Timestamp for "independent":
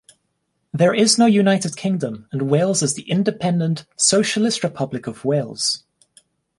3.07-3.85